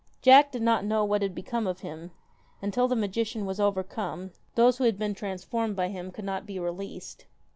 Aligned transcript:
Jack 0.23 0.51
did 0.51 0.63
not 0.63 0.83
know 0.83 1.05
what 1.05 1.21
had 1.21 1.35
become 1.35 1.67
of 1.67 1.81
him, 1.81 2.09
and 2.59 2.73
till 2.73 2.87
the 2.87 2.95
magician 2.95 3.45
was 3.45 3.59
overcome, 3.59 4.31
those 4.55 4.79
who 4.79 4.83
had 4.83 4.97
been 4.97 5.13
transformed 5.13 5.75
by 5.75 5.89
him 5.89 6.09
could 6.09 6.25
not 6.25 6.47
be 6.47 6.57
released. 6.57 7.27